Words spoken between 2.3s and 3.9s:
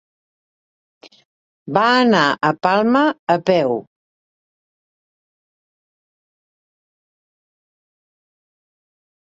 a Palma a peu.